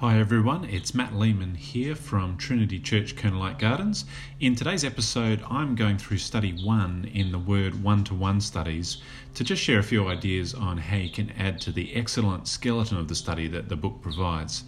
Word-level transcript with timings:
Hi 0.00 0.18
everyone, 0.18 0.64
it's 0.64 0.94
Matt 0.94 1.14
Lehman 1.14 1.54
here 1.54 1.94
from 1.94 2.38
Trinity 2.38 2.78
Church 2.78 3.16
Colonel 3.16 3.40
Light 3.40 3.58
Gardens. 3.58 4.06
In 4.40 4.54
today's 4.54 4.82
episode, 4.82 5.44
I'm 5.50 5.74
going 5.74 5.98
through 5.98 6.16
study 6.16 6.52
one 6.64 7.10
in 7.12 7.30
the 7.30 7.38
Word 7.38 7.82
one 7.82 8.02
to 8.04 8.14
one 8.14 8.40
studies 8.40 9.02
to 9.34 9.44
just 9.44 9.62
share 9.62 9.78
a 9.78 9.82
few 9.82 10.08
ideas 10.08 10.54
on 10.54 10.78
how 10.78 10.96
you 10.96 11.10
can 11.10 11.28
add 11.32 11.60
to 11.60 11.70
the 11.70 11.94
excellent 11.94 12.48
skeleton 12.48 12.96
of 12.96 13.08
the 13.08 13.14
study 13.14 13.46
that 13.48 13.68
the 13.68 13.76
book 13.76 14.00
provides. 14.00 14.64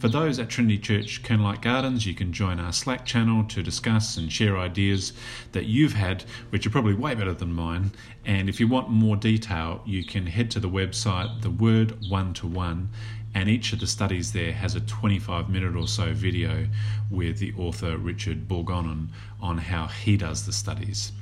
For 0.00 0.08
those 0.08 0.40
at 0.40 0.48
Trinity 0.48 0.78
Church 0.78 1.22
Colonel 1.22 1.44
Light 1.44 1.62
Gardens, 1.62 2.04
you 2.04 2.12
can 2.12 2.32
join 2.32 2.58
our 2.58 2.72
Slack 2.72 3.06
channel 3.06 3.44
to 3.44 3.62
discuss 3.62 4.16
and 4.16 4.32
share 4.32 4.58
ideas 4.58 5.12
that 5.52 5.66
you've 5.66 5.92
had, 5.92 6.24
which 6.50 6.66
are 6.66 6.70
probably 6.70 6.94
way 6.94 7.14
better 7.14 7.34
than 7.34 7.52
mine. 7.52 7.92
And 8.24 8.48
if 8.48 8.58
you 8.58 8.66
want 8.66 8.90
more 8.90 9.14
detail, 9.14 9.80
you 9.86 10.04
can 10.04 10.26
head 10.26 10.50
to 10.50 10.58
the 10.58 10.68
website, 10.68 11.42
The 11.42 11.50
Word 11.50 11.96
One 12.08 12.34
to 12.34 12.48
One 12.48 12.88
and 13.34 13.48
each 13.48 13.72
of 13.72 13.80
the 13.80 13.86
studies 13.86 14.32
there 14.32 14.52
has 14.52 14.74
a 14.74 14.80
25 14.80 15.48
minute 15.48 15.76
or 15.76 15.88
so 15.88 16.12
video 16.12 16.66
with 17.10 17.38
the 17.38 17.52
author 17.54 17.96
Richard 17.96 18.48
Borgonon 18.48 19.08
on 19.40 19.58
how 19.58 19.86
he 19.86 20.16
does 20.16 20.46
the 20.46 20.52
studies. 20.52 21.12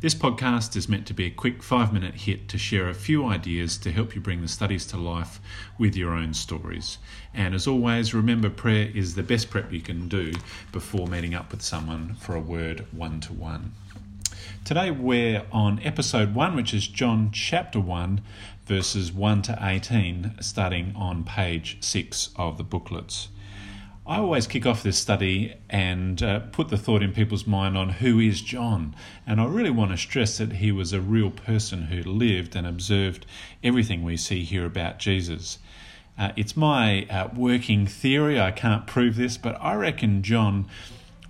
This 0.00 0.14
podcast 0.14 0.76
is 0.76 0.88
meant 0.88 1.08
to 1.08 1.14
be 1.14 1.26
a 1.26 1.30
quick 1.30 1.60
five 1.60 1.92
minute 1.92 2.14
hit 2.14 2.48
to 2.50 2.58
share 2.58 2.88
a 2.88 2.94
few 2.94 3.26
ideas 3.26 3.76
to 3.78 3.90
help 3.90 4.14
you 4.14 4.20
bring 4.20 4.42
the 4.42 4.48
studies 4.48 4.86
to 4.86 4.96
life 4.96 5.40
with 5.76 5.96
your 5.96 6.12
own 6.12 6.34
stories. 6.34 6.98
And 7.34 7.52
as 7.52 7.66
always, 7.66 8.14
remember 8.14 8.48
prayer 8.48 8.92
is 8.94 9.16
the 9.16 9.24
best 9.24 9.50
prep 9.50 9.72
you 9.72 9.80
can 9.80 10.06
do 10.06 10.32
before 10.70 11.08
meeting 11.08 11.34
up 11.34 11.50
with 11.50 11.62
someone 11.62 12.14
for 12.14 12.36
a 12.36 12.40
word 12.40 12.86
one 12.92 13.18
to 13.22 13.32
one. 13.32 13.72
Today 14.68 14.90
we're 14.90 15.46
on 15.50 15.80
episode 15.82 16.34
1, 16.34 16.54
which 16.54 16.74
is 16.74 16.86
John 16.86 17.30
chapter 17.32 17.80
1, 17.80 18.20
verses 18.66 19.10
1 19.10 19.40
to 19.44 19.58
18, 19.62 20.34
starting 20.42 20.92
on 20.94 21.24
page 21.24 21.78
6 21.80 22.28
of 22.36 22.58
the 22.58 22.64
booklets. 22.64 23.28
I 24.06 24.18
always 24.18 24.46
kick 24.46 24.66
off 24.66 24.82
this 24.82 24.98
study 24.98 25.54
and 25.70 26.22
uh, 26.22 26.40
put 26.40 26.68
the 26.68 26.76
thought 26.76 27.02
in 27.02 27.14
people's 27.14 27.46
mind 27.46 27.78
on 27.78 27.88
who 27.88 28.20
is 28.20 28.42
John. 28.42 28.94
And 29.26 29.40
I 29.40 29.46
really 29.46 29.70
want 29.70 29.92
to 29.92 29.96
stress 29.96 30.36
that 30.36 30.52
he 30.52 30.70
was 30.70 30.92
a 30.92 31.00
real 31.00 31.30
person 31.30 31.84
who 31.84 32.02
lived 32.02 32.54
and 32.54 32.66
observed 32.66 33.24
everything 33.64 34.04
we 34.04 34.18
see 34.18 34.44
here 34.44 34.66
about 34.66 34.98
Jesus. 34.98 35.60
Uh, 36.18 36.32
it's 36.36 36.58
my 36.58 37.06
uh, 37.06 37.30
working 37.34 37.86
theory, 37.86 38.38
I 38.38 38.50
can't 38.50 38.86
prove 38.86 39.16
this, 39.16 39.38
but 39.38 39.56
I 39.62 39.76
reckon 39.76 40.22
John 40.22 40.68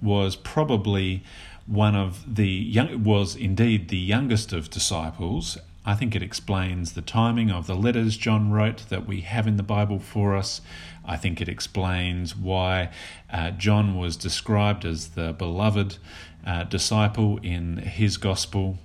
was 0.03 0.35
probably 0.35 1.23
one 1.69 1.95
of 1.95 2.37
the 2.37 2.49
young 2.49 3.05
was 3.05 3.37
indeed 3.37 3.89
the 3.89 3.99
youngest 3.99 4.53
of 4.53 4.71
disciples. 4.71 5.59
I 5.85 5.95
think 5.95 6.17
it 6.17 6.23
explains 6.23 6.93
the 6.93 7.03
timing 7.03 7.51
of 7.51 7.67
the 7.67 7.75
letters 7.75 8.17
John 8.17 8.51
wrote 8.51 8.89
that 8.89 9.07
we 9.07 9.21
have 9.21 9.47
in 9.47 9.57
the 9.57 9.63
Bible 9.63 9.99
for 9.99 10.35
us. 10.35 10.61
I 11.05 11.17
think 11.17 11.41
it 11.41 11.49
explains 11.49 12.35
why 12.35 12.91
uh, 13.31 13.53
John 13.53 13.97
was 13.97 14.17
described 14.17 14.85
as 14.85 15.09
the 15.09 15.33
beloved 15.33 15.99
uh, 16.47 16.65
disciple 16.65 17.39
in 17.43 17.79
his 17.79 18.17
gospel. 18.17 18.79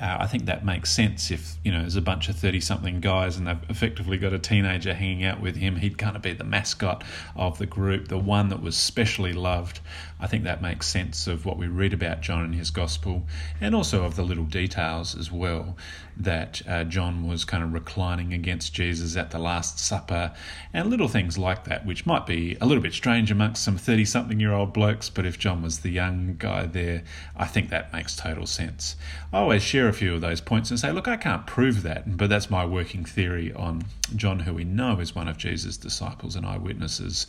Uh, 0.00 0.16
I 0.20 0.26
think 0.26 0.46
that 0.46 0.64
makes 0.64 0.90
sense 0.90 1.30
if 1.30 1.54
you 1.64 1.70
know 1.72 1.80
there's 1.80 1.96
a 1.96 2.02
bunch 2.02 2.28
of 2.28 2.36
thirty-something 2.36 3.00
guys 3.00 3.36
and 3.36 3.46
they've 3.46 3.70
effectively 3.70 4.18
got 4.18 4.32
a 4.32 4.38
teenager 4.38 4.92
hanging 4.94 5.24
out 5.24 5.40
with 5.40 5.56
him. 5.56 5.76
He'd 5.76 5.96
kind 5.96 6.16
of 6.16 6.22
be 6.22 6.32
the 6.32 6.44
mascot 6.44 7.04
of 7.34 7.58
the 7.58 7.66
group, 7.66 8.08
the 8.08 8.18
one 8.18 8.48
that 8.48 8.60
was 8.60 8.76
specially 8.76 9.32
loved. 9.32 9.80
I 10.18 10.26
think 10.26 10.44
that 10.44 10.62
makes 10.62 10.86
sense 10.86 11.26
of 11.26 11.44
what 11.44 11.58
we 11.58 11.66
read 11.66 11.92
about 11.92 12.22
John 12.22 12.44
in 12.44 12.52
his 12.54 12.70
gospel, 12.70 13.26
and 13.60 13.74
also 13.74 14.04
of 14.04 14.16
the 14.16 14.22
little 14.22 14.44
details 14.44 15.16
as 15.16 15.30
well 15.30 15.76
that 16.18 16.62
uh, 16.66 16.84
John 16.84 17.28
was 17.28 17.44
kind 17.44 17.62
of 17.62 17.74
reclining 17.74 18.32
against 18.32 18.72
Jesus 18.72 19.16
at 19.16 19.30
the 19.30 19.38
Last 19.38 19.78
Supper, 19.78 20.32
and 20.72 20.88
little 20.88 21.08
things 21.08 21.36
like 21.36 21.64
that, 21.64 21.84
which 21.84 22.06
might 22.06 22.26
be 22.26 22.56
a 22.60 22.66
little 22.66 22.82
bit 22.82 22.94
strange 22.94 23.30
amongst 23.30 23.62
some 23.62 23.76
thirty-something-year-old 23.76 24.72
blokes. 24.72 25.10
But 25.10 25.26
if 25.26 25.38
John 25.38 25.62
was 25.62 25.80
the 25.80 25.90
young 25.90 26.36
guy 26.38 26.66
there, 26.66 27.04
I 27.36 27.46
think 27.46 27.68
that 27.70 27.92
makes 27.92 28.16
total 28.16 28.46
sense. 28.46 28.96
I 29.32 29.38
always 29.38 29.62
share 29.76 29.88
a 29.88 29.92
few 29.92 30.14
of 30.14 30.22
those 30.22 30.40
points 30.40 30.70
and 30.70 30.80
say, 30.80 30.90
look, 30.90 31.06
I 31.06 31.18
can't 31.18 31.46
prove 31.46 31.82
that, 31.82 32.16
but 32.16 32.30
that's 32.30 32.48
my 32.48 32.64
working 32.64 33.04
theory 33.04 33.52
on 33.52 33.84
John, 34.14 34.38
who 34.40 34.54
we 34.54 34.64
know 34.64 35.00
is 35.00 35.14
one 35.14 35.28
of 35.28 35.36
Jesus' 35.36 35.76
disciples 35.76 36.34
and 36.34 36.46
eyewitnesses. 36.46 37.26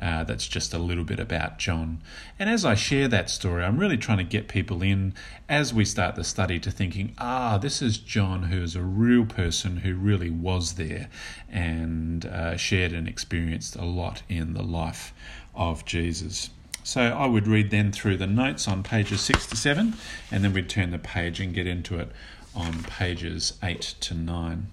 Uh, 0.00 0.22
that's 0.22 0.46
just 0.46 0.72
a 0.72 0.78
little 0.78 1.02
bit 1.02 1.18
about 1.18 1.58
John. 1.58 2.00
And 2.38 2.48
as 2.48 2.64
I 2.64 2.76
share 2.76 3.08
that 3.08 3.28
story, 3.30 3.64
I'm 3.64 3.78
really 3.78 3.96
trying 3.96 4.18
to 4.18 4.24
get 4.24 4.46
people 4.46 4.80
in 4.80 5.12
as 5.48 5.74
we 5.74 5.84
start 5.84 6.14
the 6.14 6.22
study 6.22 6.60
to 6.60 6.70
thinking, 6.70 7.16
ah, 7.18 7.58
this 7.58 7.82
is 7.82 7.98
John, 7.98 8.44
who 8.44 8.62
is 8.62 8.76
a 8.76 8.82
real 8.82 9.26
person 9.26 9.78
who 9.78 9.96
really 9.96 10.30
was 10.30 10.74
there 10.74 11.08
and 11.50 12.24
uh, 12.26 12.56
shared 12.56 12.92
and 12.92 13.08
experienced 13.08 13.74
a 13.74 13.84
lot 13.84 14.22
in 14.28 14.54
the 14.54 14.62
life 14.62 15.12
of 15.52 15.84
Jesus. 15.84 16.50
So 16.84 17.02
I 17.02 17.26
would 17.26 17.46
read 17.46 17.70
then 17.70 17.92
through 17.92 18.16
the 18.16 18.26
notes 18.26 18.66
on 18.66 18.82
pages 18.82 19.20
6 19.20 19.46
to 19.48 19.56
7, 19.56 19.94
and 20.30 20.44
then 20.44 20.52
we'd 20.52 20.68
turn 20.68 20.90
the 20.90 20.98
page 20.98 21.40
and 21.40 21.54
get 21.54 21.66
into 21.66 21.98
it 21.98 22.10
on 22.54 22.82
pages 22.84 23.58
8 23.62 23.80
to 24.00 24.14
9. 24.14 24.68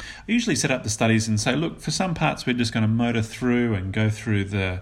I 0.00 0.32
usually 0.32 0.56
set 0.56 0.70
up 0.70 0.84
the 0.84 0.90
studies 0.90 1.26
and 1.28 1.40
say, 1.40 1.56
look, 1.56 1.80
for 1.80 1.90
some 1.90 2.14
parts 2.14 2.46
we're 2.46 2.52
just 2.52 2.72
going 2.72 2.82
to 2.82 2.88
motor 2.88 3.22
through 3.22 3.74
and 3.74 3.92
go 3.92 4.10
through 4.10 4.44
the 4.44 4.80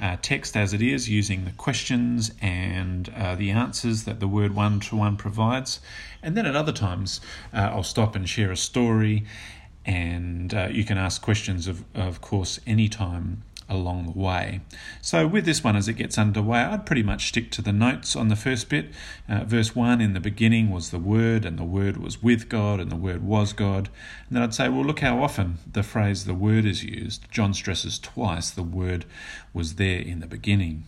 uh, 0.00 0.16
text 0.22 0.56
as 0.56 0.72
it 0.72 0.82
is 0.82 1.08
using 1.08 1.44
the 1.44 1.50
questions 1.52 2.32
and 2.40 3.08
uh, 3.16 3.34
the 3.34 3.50
answers 3.50 4.04
that 4.04 4.20
the 4.20 4.28
word 4.28 4.54
one 4.54 4.80
to 4.80 4.96
one 4.96 5.16
provides. 5.16 5.80
And 6.22 6.36
then 6.36 6.46
at 6.46 6.56
other 6.56 6.72
times 6.72 7.20
uh, 7.52 7.70
I'll 7.72 7.82
stop 7.82 8.14
and 8.14 8.28
share 8.28 8.50
a 8.50 8.56
story 8.56 9.24
and 9.86 10.52
uh, 10.52 10.68
you 10.70 10.84
can 10.84 10.98
ask 10.98 11.22
questions 11.22 11.66
of, 11.66 11.82
of 11.94 12.20
course 12.20 12.60
anytime 12.66 13.42
along 13.68 14.06
the 14.06 14.18
way. 14.18 14.60
So, 15.02 15.26
with 15.26 15.44
this 15.44 15.62
one, 15.62 15.76
as 15.76 15.88
it 15.88 15.94
gets 15.94 16.18
underway, 16.18 16.60
I'd 16.60 16.86
pretty 16.86 17.02
much 17.02 17.28
stick 17.28 17.50
to 17.52 17.62
the 17.62 17.72
notes 17.72 18.16
on 18.16 18.28
the 18.28 18.36
first 18.36 18.68
bit. 18.68 18.90
Uh, 19.28 19.44
verse 19.44 19.74
1 19.74 20.00
In 20.00 20.14
the 20.14 20.20
beginning 20.20 20.70
was 20.70 20.90
the 20.90 20.98
Word, 20.98 21.44
and 21.44 21.58
the 21.58 21.64
Word 21.64 21.96
was 21.96 22.22
with 22.22 22.48
God, 22.48 22.80
and 22.80 22.90
the 22.90 22.96
Word 22.96 23.22
was 23.22 23.52
God. 23.52 23.88
And 24.28 24.36
then 24.36 24.42
I'd 24.42 24.54
say, 24.54 24.68
well, 24.68 24.84
look 24.84 25.00
how 25.00 25.22
often 25.22 25.58
the 25.70 25.82
phrase 25.82 26.24
the 26.24 26.34
Word 26.34 26.64
is 26.64 26.84
used. 26.84 27.30
John 27.30 27.52
stresses 27.52 27.98
twice 27.98 28.50
the 28.50 28.62
Word 28.62 29.04
was 29.52 29.74
there 29.74 30.00
in 30.00 30.20
the 30.20 30.26
beginning. 30.26 30.84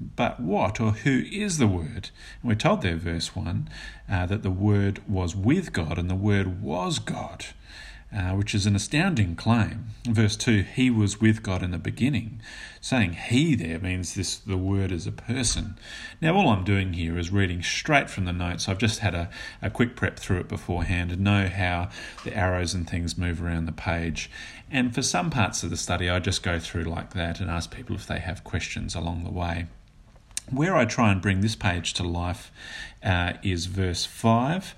But 0.00 0.40
what 0.40 0.80
or 0.80 0.90
who 0.90 1.22
is 1.30 1.58
the 1.58 1.68
Word? 1.68 2.10
And 2.42 2.48
we're 2.48 2.56
told 2.56 2.82
there, 2.82 2.96
verse 2.96 3.36
1, 3.36 3.68
uh, 4.10 4.26
that 4.26 4.42
the 4.42 4.50
Word 4.50 5.08
was 5.08 5.36
with 5.36 5.72
God 5.72 5.98
and 5.98 6.10
the 6.10 6.16
Word 6.16 6.60
was 6.60 6.98
God 6.98 7.46
uh, 8.14 8.30
which 8.30 8.54
is 8.54 8.66
an 8.66 8.76
astounding 8.76 9.34
claim. 9.34 9.86
Verse 10.06 10.36
2 10.36 10.62
He 10.62 10.90
was 10.90 11.20
with 11.20 11.42
God 11.42 11.62
in 11.62 11.72
the 11.72 11.78
beginning. 11.78 12.40
Saying 12.80 13.14
he 13.14 13.54
there 13.54 13.78
means 13.78 14.14
this 14.14 14.36
the 14.36 14.56
word 14.56 14.92
is 14.92 15.06
a 15.06 15.12
person. 15.12 15.76
Now, 16.20 16.36
all 16.36 16.48
I'm 16.48 16.64
doing 16.64 16.92
here 16.92 17.18
is 17.18 17.30
reading 17.30 17.62
straight 17.62 18.10
from 18.10 18.26
the 18.26 18.32
notes. 18.32 18.68
I've 18.68 18.78
just 18.78 19.00
had 19.00 19.14
a, 19.14 19.30
a 19.62 19.70
quick 19.70 19.96
prep 19.96 20.18
through 20.18 20.40
it 20.40 20.48
beforehand 20.48 21.10
and 21.10 21.22
know 21.22 21.48
how 21.48 21.88
the 22.24 22.36
arrows 22.36 22.74
and 22.74 22.88
things 22.88 23.18
move 23.18 23.42
around 23.42 23.66
the 23.66 23.72
page. 23.72 24.30
And 24.70 24.94
for 24.94 25.02
some 25.02 25.30
parts 25.30 25.62
of 25.62 25.70
the 25.70 25.76
study, 25.76 26.08
I 26.08 26.18
just 26.18 26.42
go 26.42 26.58
through 26.58 26.84
like 26.84 27.14
that 27.14 27.40
and 27.40 27.50
ask 27.50 27.74
people 27.74 27.96
if 27.96 28.06
they 28.06 28.18
have 28.18 28.44
questions 28.44 28.94
along 28.94 29.24
the 29.24 29.30
way. 29.30 29.66
Where 30.50 30.76
I 30.76 30.84
try 30.84 31.10
and 31.10 31.22
bring 31.22 31.40
this 31.40 31.56
page 31.56 31.94
to 31.94 32.02
life 32.02 32.52
uh, 33.02 33.34
is 33.42 33.66
verse 33.66 34.04
5. 34.04 34.74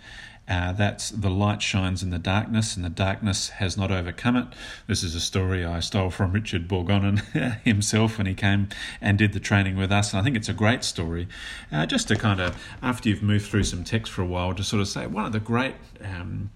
Uh, 0.48 0.72
that's 0.72 1.10
the 1.10 1.30
light 1.30 1.60
shines 1.60 2.02
in 2.02 2.10
the 2.10 2.18
darkness, 2.18 2.76
and 2.76 2.84
the 2.84 2.90
darkness 2.90 3.48
has 3.50 3.76
not 3.76 3.90
overcome 3.90 4.36
it. 4.36 4.46
This 4.86 5.02
is 5.02 5.14
a 5.14 5.20
story 5.20 5.64
I 5.64 5.80
stole 5.80 6.10
from 6.10 6.32
Richard 6.32 6.68
Borgonon 6.68 7.18
himself 7.64 8.18
when 8.18 8.26
he 8.26 8.34
came 8.34 8.68
and 9.00 9.18
did 9.18 9.32
the 9.32 9.40
training 9.40 9.76
with 9.76 9.90
us. 9.90 10.12
And 10.12 10.20
I 10.20 10.24
think 10.24 10.36
it's 10.36 10.48
a 10.48 10.54
great 10.54 10.84
story. 10.84 11.26
Uh, 11.72 11.86
just 11.86 12.08
to 12.08 12.16
kind 12.16 12.40
of, 12.40 12.62
after 12.82 13.08
you've 13.08 13.22
moved 13.22 13.46
through 13.46 13.64
some 13.64 13.82
text 13.82 14.12
for 14.12 14.22
a 14.22 14.26
while, 14.26 14.54
to 14.54 14.62
sort 14.62 14.80
of 14.80 14.88
say 14.88 15.06
one 15.06 15.24
of 15.24 15.32
the 15.32 15.40
great. 15.40 15.74
Um, 16.02 16.50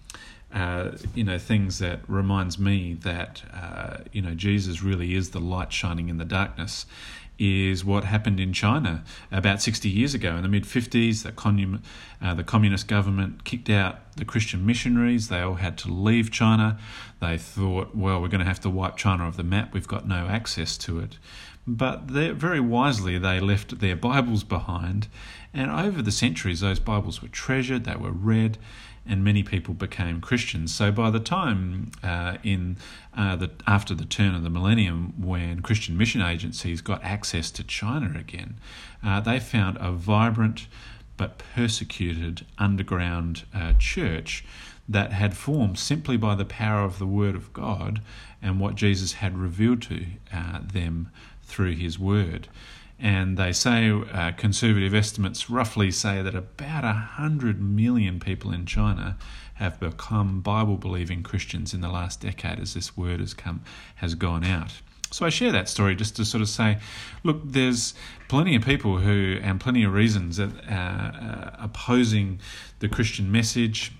uh, 0.52 0.90
you 1.14 1.22
know 1.22 1.38
things 1.38 1.78
that 1.78 2.00
reminds 2.08 2.58
me 2.58 2.94
that 3.02 3.42
uh, 3.54 3.98
you 4.12 4.20
know 4.20 4.34
Jesus 4.34 4.82
really 4.82 5.14
is 5.14 5.30
the 5.30 5.38
light 5.38 5.72
shining 5.72 6.08
in 6.08 6.18
the 6.18 6.24
darkness, 6.24 6.86
is 7.40 7.84
what 7.84 8.04
happened 8.04 8.38
in 8.38 8.52
China 8.52 9.02
about 9.32 9.62
60 9.62 9.88
years 9.88 10.12
ago. 10.12 10.36
In 10.36 10.42
the 10.42 10.48
mid 10.48 10.64
50s, 10.64 11.22
the, 11.22 11.80
uh, 12.22 12.34
the 12.34 12.44
communist 12.44 12.86
government 12.86 13.44
kicked 13.44 13.70
out 13.70 14.14
the 14.16 14.26
Christian 14.26 14.66
missionaries. 14.66 15.28
They 15.28 15.40
all 15.40 15.54
had 15.54 15.78
to 15.78 15.88
leave 15.88 16.30
China. 16.30 16.78
They 17.20 17.38
thought, 17.38 17.96
well, 17.96 18.20
we're 18.20 18.28
going 18.28 18.40
to 18.40 18.46
have 18.46 18.60
to 18.60 18.70
wipe 18.70 18.96
China 18.96 19.24
off 19.24 19.38
the 19.38 19.42
map. 19.42 19.72
We've 19.72 19.88
got 19.88 20.06
no 20.06 20.26
access 20.26 20.76
to 20.78 21.00
it. 21.00 21.18
But 21.66 22.02
very 22.02 22.60
wisely, 22.60 23.18
they 23.18 23.40
left 23.40 23.78
their 23.80 23.96
Bibles 23.96 24.44
behind. 24.44 25.08
And 25.52 25.70
over 25.70 26.02
the 26.02 26.12
centuries, 26.12 26.60
those 26.60 26.78
Bibles 26.78 27.22
were 27.22 27.28
treasured, 27.28 27.84
they 27.84 27.96
were 27.96 28.12
read, 28.12 28.58
and 29.06 29.24
many 29.24 29.42
people 29.42 29.74
became 29.74 30.20
Christians. 30.20 30.72
So 30.74 30.92
by 30.92 31.10
the 31.10 31.20
time 31.20 31.90
uh, 32.02 32.36
in 32.44 32.76
uh, 33.16 33.36
the 33.36 33.50
after 33.66 33.94
the 33.94 34.04
turn 34.04 34.34
of 34.34 34.42
the 34.42 34.50
millennium, 34.50 35.14
when 35.18 35.60
Christian 35.62 35.96
mission 35.96 36.22
agencies 36.22 36.80
got 36.80 37.02
access 37.02 37.50
to 37.52 37.64
China 37.64 38.16
again, 38.18 38.58
uh, 39.04 39.20
they 39.20 39.40
found 39.40 39.78
a 39.80 39.90
vibrant 39.90 40.66
but 41.16 41.38
persecuted 41.54 42.46
underground 42.58 43.44
uh, 43.54 43.72
church 43.78 44.44
that 44.88 45.12
had 45.12 45.36
formed 45.36 45.78
simply 45.78 46.16
by 46.16 46.34
the 46.34 46.44
power 46.44 46.82
of 46.82 46.98
the 46.98 47.06
Word 47.06 47.34
of 47.34 47.52
God 47.52 48.00
and 48.42 48.58
what 48.58 48.74
Jesus 48.74 49.14
had 49.14 49.36
revealed 49.36 49.82
to 49.82 50.04
uh, 50.32 50.60
them 50.62 51.10
through 51.42 51.74
his 51.74 51.98
word. 51.98 52.48
And 53.00 53.38
they 53.38 53.52
say, 53.52 53.90
uh, 53.90 54.32
conservative 54.32 54.94
estimates 54.94 55.48
roughly 55.48 55.90
say 55.90 56.20
that 56.20 56.34
about 56.34 56.84
100 56.84 57.60
million 57.60 58.20
people 58.20 58.52
in 58.52 58.66
China 58.66 59.16
have 59.54 59.80
become 59.80 60.40
Bible 60.40 60.76
believing 60.76 61.22
Christians 61.22 61.72
in 61.72 61.80
the 61.80 61.88
last 61.88 62.20
decade 62.20 62.58
as 62.58 62.74
this 62.74 62.96
word 62.96 63.20
has 63.20 63.34
come 63.34 63.62
has 63.96 64.14
gone 64.14 64.44
out. 64.44 64.72
So 65.10 65.26
I 65.26 65.30
share 65.30 65.50
that 65.52 65.68
story 65.68 65.96
just 65.96 66.16
to 66.16 66.24
sort 66.24 66.40
of 66.40 66.48
say, 66.48 66.78
look, 67.24 67.40
there's 67.44 67.94
plenty 68.28 68.54
of 68.54 68.64
people 68.64 68.98
who 68.98 69.38
and 69.42 69.60
plenty 69.60 69.82
of 69.82 69.92
reasons 69.92 70.36
that 70.36 70.50
uh, 70.68 70.72
uh, 70.72 71.56
opposing 71.58 72.40
the 72.78 72.88
Christian 72.88 73.32
message, 73.32 73.92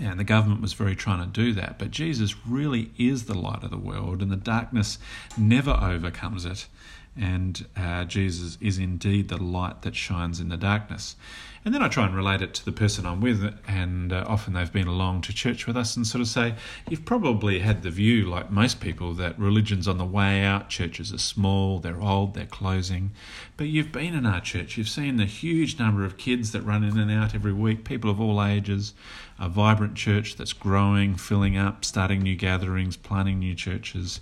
and 0.00 0.20
the 0.20 0.24
government 0.24 0.60
was 0.60 0.72
very 0.72 0.94
trying 0.94 1.20
to 1.20 1.26
do 1.26 1.52
that. 1.54 1.78
But 1.78 1.90
Jesus 1.90 2.34
really 2.46 2.90
is 2.96 3.24
the 3.24 3.34
light 3.34 3.64
of 3.64 3.70
the 3.70 3.78
world, 3.78 4.22
and 4.22 4.30
the 4.30 4.36
darkness 4.36 4.98
never 5.36 5.72
overcomes 5.72 6.44
it 6.44 6.68
and 7.16 7.66
uh, 7.76 8.04
Jesus 8.04 8.56
is 8.60 8.78
indeed 8.78 9.28
the 9.28 9.42
light 9.42 9.82
that 9.82 9.96
shines 9.96 10.40
in 10.40 10.48
the 10.48 10.56
darkness. 10.56 11.16
And 11.62 11.74
then 11.74 11.82
I 11.82 11.88
try 11.88 12.06
and 12.06 12.16
relate 12.16 12.40
it 12.40 12.54
to 12.54 12.64
the 12.64 12.72
person 12.72 13.04
I'm 13.04 13.20
with, 13.20 13.54
and 13.68 14.14
uh, 14.14 14.24
often 14.26 14.54
they've 14.54 14.72
been 14.72 14.86
along 14.86 15.20
to 15.22 15.34
church 15.34 15.66
with 15.66 15.76
us 15.76 15.94
and 15.94 16.06
sort 16.06 16.22
of 16.22 16.28
say, 16.28 16.54
You've 16.88 17.04
probably 17.04 17.58
had 17.58 17.82
the 17.82 17.90
view, 17.90 18.24
like 18.24 18.50
most 18.50 18.80
people, 18.80 19.12
that 19.14 19.38
religion's 19.38 19.86
on 19.86 19.98
the 19.98 20.06
way 20.06 20.42
out, 20.42 20.70
churches 20.70 21.12
are 21.12 21.18
small, 21.18 21.78
they're 21.78 22.00
old, 22.00 22.32
they're 22.32 22.46
closing. 22.46 23.10
But 23.58 23.66
you've 23.66 23.92
been 23.92 24.14
in 24.14 24.24
our 24.24 24.40
church, 24.40 24.78
you've 24.78 24.88
seen 24.88 25.18
the 25.18 25.26
huge 25.26 25.78
number 25.78 26.02
of 26.06 26.16
kids 26.16 26.52
that 26.52 26.62
run 26.62 26.82
in 26.82 26.98
and 26.98 27.10
out 27.10 27.34
every 27.34 27.52
week, 27.52 27.84
people 27.84 28.10
of 28.10 28.22
all 28.22 28.42
ages, 28.42 28.94
a 29.38 29.50
vibrant 29.50 29.96
church 29.96 30.36
that's 30.36 30.54
growing, 30.54 31.14
filling 31.14 31.58
up, 31.58 31.84
starting 31.84 32.22
new 32.22 32.36
gatherings, 32.36 32.96
planting 32.96 33.38
new 33.38 33.54
churches. 33.54 34.20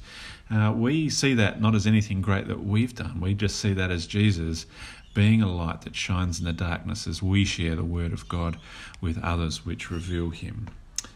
Uh, 0.51 0.73
we 0.75 1.11
see 1.11 1.35
that 1.35 1.61
not 1.61 1.75
as 1.75 1.87
anything 1.87 2.23
great 2.23 2.49
that 2.49 2.65
we've 2.65 2.95
done. 2.95 3.21
We 3.21 3.35
just 3.35 3.59
see 3.59 3.73
that 3.75 3.91
as 3.91 4.07
Jesus 4.07 4.67
being 5.15 5.43
a 5.43 5.53
light 5.53 5.83
that 5.83 5.97
shines 5.97 6.39
in 6.39 6.45
the 6.45 6.53
darkness 6.53 7.07
as 7.07 7.23
we 7.23 7.45
share 7.45 7.75
the 7.75 7.85
word 7.85 8.13
of 8.13 8.29
God 8.29 8.57
with 9.01 9.23
others 9.23 9.67
which 9.67 9.91
reveal 9.91 10.31
him. 10.31 10.69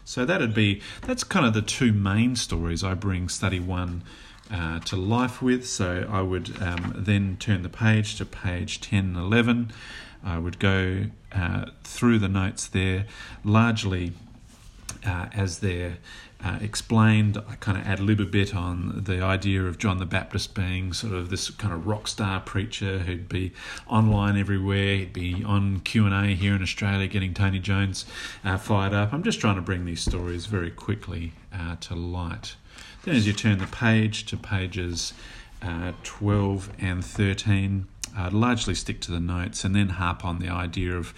So 0.05 0.25
that'd 0.25 0.53
be 0.53 0.81
that's 1.01 1.23
kind 1.23 1.45
of 1.45 1.53
the 1.53 1.61
two 1.61 1.93
main 1.93 2.35
stories 2.35 2.83
I 2.83 2.93
bring 2.93 3.29
study 3.29 3.59
one 3.59 4.03
uh, 4.51 4.79
to 4.79 4.95
life 4.95 5.41
with. 5.41 5.65
So 5.65 6.07
I 6.09 6.21
would 6.21 6.61
um, 6.61 6.93
then 6.95 7.37
turn 7.39 7.63
the 7.63 7.69
page 7.69 8.15
to 8.17 8.25
page 8.25 8.81
10 8.81 8.99
and 8.99 9.17
11. 9.17 9.71
I 10.23 10.37
would 10.37 10.59
go 10.59 11.05
uh, 11.31 11.65
through 11.83 12.19
the 12.19 12.29
notes 12.29 12.67
there, 12.67 13.05
largely 13.43 14.13
uh, 15.05 15.27
as 15.33 15.59
they're 15.59 15.97
uh, 16.43 16.57
explained. 16.61 17.37
I 17.47 17.55
kind 17.55 17.77
of 17.77 17.85
ad 17.87 17.99
lib 17.99 18.19
a 18.19 18.25
bit 18.25 18.53
on 18.55 19.03
the 19.03 19.21
idea 19.21 19.63
of 19.63 19.77
John 19.77 19.97
the 19.97 20.05
Baptist 20.05 20.53
being 20.53 20.93
sort 20.93 21.13
of 21.13 21.29
this 21.29 21.49
kind 21.49 21.73
of 21.73 21.87
rock 21.87 22.07
star 22.07 22.39
preacher 22.39 22.99
who'd 22.99 23.29
be 23.29 23.53
online 23.87 24.37
everywhere. 24.37 24.97
He'd 24.97 25.13
be 25.13 25.43
on 25.43 25.79
Q 25.79 26.05
and 26.05 26.13
A 26.13 26.35
here 26.35 26.55
in 26.55 26.61
Australia, 26.61 27.07
getting 27.07 27.33
Tony 27.33 27.59
Jones 27.59 28.05
uh, 28.43 28.57
fired 28.57 28.93
up. 28.93 29.13
I'm 29.13 29.23
just 29.23 29.39
trying 29.39 29.55
to 29.55 29.61
bring 29.61 29.85
these 29.85 30.01
stories 30.01 30.45
very 30.45 30.71
quickly 30.71 31.33
uh, 31.53 31.77
to 31.77 31.95
light. 31.95 32.55
Then, 33.03 33.15
as 33.15 33.27
you 33.27 33.33
turn 33.33 33.59
the 33.59 33.67
page 33.67 34.25
to 34.27 34.37
pages 34.37 35.13
uh, 35.61 35.93
12 36.03 36.71
and 36.79 37.03
13 37.03 37.87
uh, 38.17 38.29
largely 38.31 38.75
stick 38.75 39.01
to 39.01 39.11
the 39.11 39.19
notes 39.19 39.63
and 39.63 39.75
then 39.75 39.89
harp 39.89 40.23
on 40.23 40.39
the 40.39 40.49
idea 40.49 40.95
of 40.95 41.13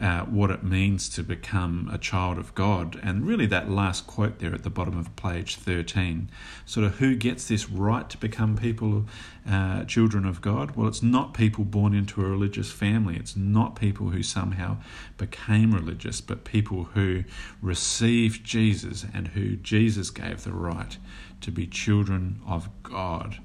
uh, 0.00 0.20
what 0.22 0.50
it 0.50 0.62
means 0.62 1.08
to 1.08 1.22
become 1.22 1.90
a 1.92 1.98
child 1.98 2.38
of 2.38 2.54
God. 2.54 2.98
And 3.02 3.26
really, 3.26 3.46
that 3.46 3.70
last 3.70 4.06
quote 4.06 4.38
there 4.38 4.54
at 4.54 4.62
the 4.62 4.70
bottom 4.70 4.96
of 4.96 5.14
page 5.16 5.56
13 5.56 6.30
sort 6.64 6.86
of 6.86 6.96
who 6.96 7.16
gets 7.16 7.48
this 7.48 7.68
right 7.68 8.08
to 8.08 8.16
become 8.16 8.56
people, 8.56 9.06
uh, 9.48 9.84
children 9.84 10.24
of 10.24 10.40
God? 10.40 10.76
Well, 10.76 10.88
it's 10.88 11.02
not 11.02 11.34
people 11.34 11.64
born 11.64 11.94
into 11.94 12.24
a 12.24 12.28
religious 12.28 12.70
family, 12.70 13.16
it's 13.16 13.36
not 13.36 13.76
people 13.76 14.10
who 14.10 14.22
somehow 14.22 14.78
became 15.16 15.74
religious, 15.74 16.20
but 16.20 16.44
people 16.44 16.84
who 16.94 17.24
received 17.60 18.44
Jesus 18.44 19.04
and 19.12 19.28
who 19.28 19.56
Jesus 19.56 20.10
gave 20.10 20.44
the 20.44 20.52
right 20.52 20.96
to 21.40 21.50
be 21.50 21.66
children 21.66 22.40
of 22.46 22.68
God. 22.82 23.38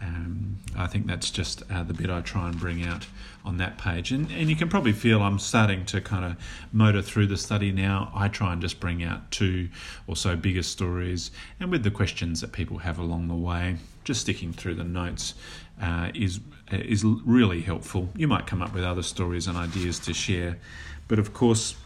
Um, 0.00 0.58
I 0.76 0.86
think 0.86 1.06
that's 1.06 1.30
just 1.30 1.62
uh, 1.70 1.82
the 1.82 1.94
bit 1.94 2.10
I 2.10 2.20
try 2.20 2.48
and 2.48 2.58
bring 2.58 2.84
out 2.84 3.06
on 3.44 3.56
that 3.58 3.78
page. 3.78 4.12
And, 4.12 4.30
and 4.30 4.50
you 4.50 4.56
can 4.56 4.68
probably 4.68 4.92
feel 4.92 5.22
I'm 5.22 5.38
starting 5.38 5.86
to 5.86 6.00
kind 6.00 6.24
of 6.24 6.36
motor 6.72 7.00
through 7.00 7.28
the 7.28 7.36
study 7.36 7.72
now. 7.72 8.10
I 8.14 8.28
try 8.28 8.52
and 8.52 8.60
just 8.60 8.80
bring 8.80 9.02
out 9.02 9.30
two 9.30 9.68
or 10.06 10.16
so 10.16 10.36
bigger 10.36 10.62
stories, 10.62 11.30
and 11.60 11.70
with 11.70 11.82
the 11.82 11.90
questions 11.90 12.40
that 12.40 12.52
people 12.52 12.78
have 12.78 12.98
along 12.98 13.28
the 13.28 13.34
way, 13.34 13.76
just 14.04 14.20
sticking 14.20 14.52
through 14.52 14.74
the 14.74 14.84
notes 14.84 15.34
uh, 15.80 16.10
is 16.14 16.40
is 16.70 17.04
really 17.04 17.60
helpful. 17.60 18.08
You 18.16 18.28
might 18.28 18.46
come 18.46 18.60
up 18.60 18.74
with 18.74 18.84
other 18.84 19.02
stories 19.02 19.46
and 19.46 19.56
ideas 19.56 19.98
to 20.00 20.12
share, 20.12 20.58
but 21.08 21.18
of 21.18 21.32
course, 21.32 21.76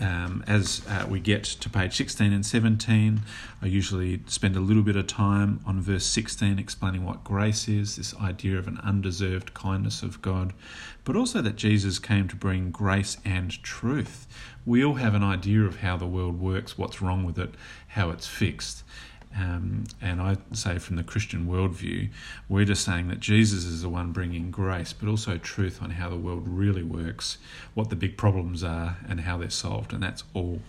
um, 0.00 0.42
as 0.46 0.82
uh, 0.88 1.06
we 1.08 1.20
get 1.20 1.44
to 1.44 1.68
page 1.68 1.94
16 1.96 2.32
and 2.32 2.44
17, 2.44 3.20
I 3.62 3.66
usually 3.66 4.20
spend 4.26 4.56
a 4.56 4.60
little 4.60 4.82
bit 4.82 4.96
of 4.96 5.06
time 5.06 5.60
on 5.66 5.80
verse 5.80 6.06
16 6.06 6.58
explaining 6.58 7.04
what 7.04 7.22
grace 7.22 7.68
is 7.68 7.96
this 7.96 8.14
idea 8.16 8.58
of 8.58 8.66
an 8.66 8.78
undeserved 8.82 9.54
kindness 9.54 10.02
of 10.02 10.22
God, 10.22 10.52
but 11.04 11.16
also 11.16 11.42
that 11.42 11.56
Jesus 11.56 11.98
came 11.98 12.28
to 12.28 12.36
bring 12.36 12.70
grace 12.70 13.18
and 13.24 13.62
truth. 13.62 14.26
We 14.66 14.84
all 14.84 14.94
have 14.94 15.14
an 15.14 15.22
idea 15.22 15.62
of 15.62 15.80
how 15.80 15.96
the 15.96 16.06
world 16.06 16.40
works, 16.40 16.78
what's 16.78 17.02
wrong 17.02 17.24
with 17.24 17.38
it, 17.38 17.54
how 17.88 18.10
it's 18.10 18.26
fixed. 18.26 18.82
Um, 19.36 19.84
and 20.00 20.20
I 20.20 20.36
say 20.52 20.78
from 20.78 20.96
the 20.96 21.02
Christian 21.02 21.46
worldview, 21.46 22.10
we're 22.48 22.64
just 22.64 22.84
saying 22.84 23.08
that 23.08 23.20
Jesus 23.20 23.64
is 23.64 23.82
the 23.82 23.88
one 23.88 24.12
bringing 24.12 24.50
grace, 24.50 24.92
but 24.92 25.08
also 25.08 25.38
truth 25.38 25.82
on 25.82 25.90
how 25.90 26.08
the 26.08 26.16
world 26.16 26.44
really 26.46 26.84
works, 26.84 27.38
what 27.74 27.90
the 27.90 27.96
big 27.96 28.16
problems 28.16 28.62
are, 28.62 28.98
and 29.08 29.22
how 29.22 29.36
they're 29.38 29.50
solved. 29.50 29.92
And 29.92 30.02
that's 30.02 30.22
all 30.34 30.60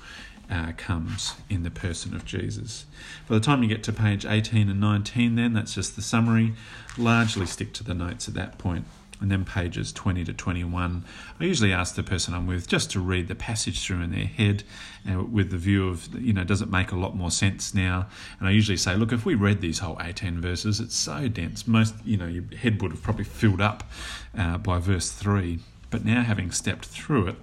uh, 0.49 0.71
comes 0.77 1.35
in 1.49 1.63
the 1.63 1.71
person 1.71 2.15
of 2.15 2.25
Jesus. 2.25 2.85
By 3.27 3.35
the 3.35 3.41
time 3.41 3.61
you 3.61 3.69
get 3.69 3.83
to 3.83 3.93
page 3.93 4.25
18 4.25 4.69
and 4.69 4.79
19, 4.79 5.35
then 5.35 5.53
that's 5.53 5.73
just 5.73 5.95
the 5.95 6.01
summary. 6.01 6.53
Largely 6.97 7.45
stick 7.45 7.73
to 7.73 7.83
the 7.83 7.93
notes 7.93 8.27
at 8.27 8.33
that 8.35 8.57
point 8.57 8.85
and 9.21 9.31
then 9.31 9.45
pages 9.45 9.91
20 9.93 10.23
to 10.25 10.33
21. 10.33 11.03
I 11.39 11.43
usually 11.43 11.71
ask 11.71 11.95
the 11.95 12.03
person 12.03 12.33
I'm 12.33 12.47
with 12.47 12.67
just 12.67 12.91
to 12.91 12.99
read 12.99 13.27
the 13.27 13.35
passage 13.35 13.83
through 13.83 14.01
in 14.01 14.11
their 14.11 14.25
head 14.25 14.63
uh, 15.09 15.23
with 15.23 15.51
the 15.51 15.57
view 15.57 15.87
of, 15.87 16.13
you 16.19 16.33
know, 16.33 16.43
does 16.43 16.61
it 16.61 16.69
make 16.69 16.91
a 16.91 16.95
lot 16.95 17.15
more 17.15 17.31
sense 17.31 17.73
now? 17.73 18.07
And 18.39 18.47
I 18.47 18.51
usually 18.51 18.77
say, 18.77 18.95
look, 18.95 19.11
if 19.11 19.25
we 19.25 19.35
read 19.35 19.61
these 19.61 19.79
whole 19.79 19.97
18 20.01 20.41
verses, 20.41 20.79
it's 20.79 20.95
so 20.95 21.27
dense. 21.27 21.67
Most, 21.67 21.95
you 22.03 22.17
know, 22.17 22.27
your 22.27 22.43
head 22.57 22.81
would 22.81 22.91
have 22.91 23.01
probably 23.01 23.25
filled 23.25 23.61
up 23.61 23.89
uh, 24.37 24.57
by 24.57 24.79
verse 24.79 25.11
3. 25.11 25.59
But 25.89 26.03
now, 26.03 26.23
having 26.23 26.51
stepped 26.51 26.85
through 26.85 27.27
it, 27.27 27.35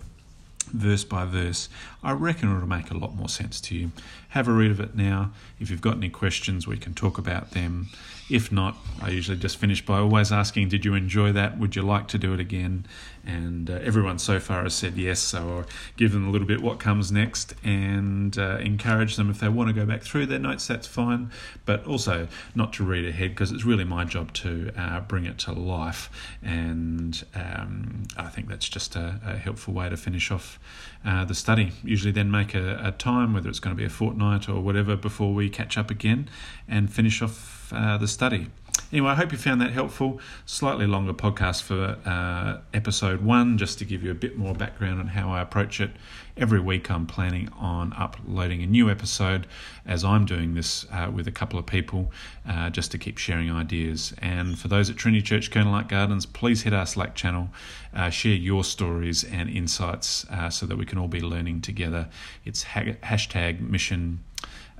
verse 0.73 1.05
by 1.05 1.25
verse, 1.25 1.69
I 2.03 2.13
reckon 2.13 2.55
it'll 2.55 2.69
make 2.69 2.91
a 2.91 2.97
lot 2.97 3.15
more 3.15 3.29
sense 3.29 3.61
to 3.63 3.77
you. 3.77 3.93
Have 4.31 4.49
a 4.49 4.53
read 4.53 4.71
of 4.71 4.81
it 4.81 4.95
now. 4.95 5.33
If 5.61 5.71
you've 5.71 5.81
got 5.81 5.97
any 5.97 6.09
questions, 6.09 6.67
we 6.67 6.79
can 6.79 6.95
talk 6.95 7.19
about 7.19 7.53
them. 7.53 7.89
If 8.31 8.51
not, 8.51 8.77
I 9.01 9.11
usually 9.11 9.37
just 9.37 9.59
finish 9.59 9.85
by 9.85 9.99
always 9.99 10.33
asking, 10.33 10.71
Did 10.71 10.85
you 10.85 10.95
enjoy 10.95 11.33
that? 11.33 11.59
Would 11.59 11.77
you 11.77 11.83
like 11.83 12.09
to 12.09 12.19
do 12.19 12.33
it 12.33 12.41
again? 12.41 12.87
And 13.27 13.69
uh, 13.69 13.75
everyone 13.75 14.19
so 14.19 14.41
far 14.41 14.63
has 14.63 14.75
said 14.75 14.97
yes, 14.97 15.21
so 15.21 15.59
I'll 15.59 15.65
give 15.97 16.13
them 16.13 16.27
a 16.27 16.31
little 16.31 16.47
bit 16.47 16.63
what 16.63 16.81
comes 16.81 17.13
next 17.13 17.55
and 17.63 18.37
uh, 18.39 18.57
encourage 18.61 19.17
them 19.17 19.31
if 19.31 19.39
they 19.39 19.49
want 19.49 19.69
to 19.69 19.75
go 19.75 19.85
back 19.87 20.03
through 20.03 20.27
their 20.27 20.39
notes, 20.39 20.67
that's 20.67 20.87
fine. 20.87 21.31
But 21.67 21.87
also 21.87 22.27
not 22.55 22.73
to 22.75 22.85
read 22.85 23.05
ahead 23.05 23.31
because 23.31 23.53
it's 23.53 23.65
really 23.65 23.85
my 23.85 24.05
job 24.05 24.33
to 24.35 24.73
uh, 24.77 25.01
bring 25.01 25.27
it 25.27 25.39
to 25.41 25.53
life. 25.53 26.11
And 26.43 27.23
um, 27.35 28.05
I 28.17 28.29
think 28.29 28.49
that's 28.49 28.69
just 28.69 28.97
a, 28.97 29.21
a, 29.25 29.37
helpful 29.37 29.75
way 29.75 29.89
to 29.89 29.97
finish 29.97 30.31
off 30.31 30.59
uh, 31.05 31.25
the 31.25 31.35
study. 31.35 31.73
Usually, 31.83 32.13
then 32.13 32.31
make 32.31 32.55
a, 32.55 32.81
a 32.83 32.93
time, 32.93 33.35
whether 33.35 33.49
it's 33.49 33.61
going 33.61 33.75
to 33.77 33.81
be 33.81 33.87
a 33.87 33.91
fortnight 33.91 34.49
or 34.49 34.61
whatever, 34.61 34.97
before 34.97 35.35
we 35.35 35.49
catch 35.49 35.77
up 35.79 35.91
again 35.91 36.29
and 36.69 36.93
finish 36.93 37.23
off 37.23 37.73
uh, 37.73 37.99
the 37.99 38.09
study. 38.09 38.49
Anyway, 38.93 39.11
I 39.11 39.15
hope 39.15 39.33
you 39.33 39.39
found 39.39 39.63
that 39.63 39.73
helpful. 39.73 40.21
Slightly 40.45 40.87
longer 40.87 41.15
podcast 41.15 41.63
for 41.63 41.97
uh, 42.05 42.61
episode 42.75 43.23
one, 43.23 43.57
just 43.57 43.79
to 43.79 43.87
give 43.87 44.03
you 44.03 44.11
a 44.11 44.15
bit 44.15 44.37
more 44.37 44.55
background 44.55 45.01
on 45.01 45.07
how 45.07 45.31
I 45.31 45.41
approach 45.41 45.81
it. 45.81 45.93
Every 46.37 46.61
week, 46.61 46.91
I'm 46.91 47.07
planning 47.07 47.49
on 47.59 47.95
uploading 47.95 48.63
a 48.63 48.67
new 48.67 48.91
episode 48.91 49.47
as 49.87 50.05
I'm 50.05 50.27
doing 50.27 50.55
this 50.55 50.85
uh, 50.93 51.11
with 51.11 51.27
a 51.27 51.33
couple 51.33 51.59
of 51.59 51.65
people 51.65 52.13
uh, 52.47 52.69
just 52.69 52.91
to 52.93 52.99
keep 52.99 53.17
sharing 53.17 53.51
ideas. 53.51 54.13
And 54.19 54.59
for 54.59 54.69
those 54.69 54.91
at 54.91 54.97
Trinity 54.97 55.23
Church, 55.23 55.55
Light 55.55 55.89
Gardens, 55.89 56.27
please 56.27 56.61
hit 56.63 56.75
our 56.75 56.87
Slack 56.87 57.15
channel, 57.15 57.49
uh, 57.95 58.11
share 58.11 58.35
your 58.35 58.63
stories 58.63 59.25
and 59.25 59.49
insights 59.49 60.27
uh, 60.31 60.51
so 60.51 60.67
that 60.67 60.77
we 60.77 60.85
can 60.85 60.99
all 60.99 61.09
be 61.09 61.23
learning 61.23 61.63
together. 61.63 62.11
It's 62.45 62.63
ha- 62.63 62.97
hashtag 63.03 63.61
mission 63.61 64.21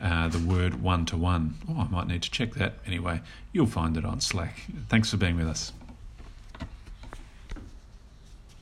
uh, 0.03 0.29
the 0.29 0.39
word 0.39 0.83
one 0.83 1.07
to 1.07 1.17
one. 1.17 1.55
Oh, 1.69 1.81
I 1.81 1.89
might 1.89 2.09
need 2.09 2.23
to 2.23 2.31
check 2.31 2.55
that. 2.55 2.75
Anyway, 2.87 3.21
you'll 3.53 3.67
find 3.67 3.97
it 3.97 4.05
on 4.05 4.21
Slack. 4.21 4.67
Thanks 4.89 5.11
for 5.11 5.17
being 5.17 5.37
with 5.37 5.49
us. 5.49 5.73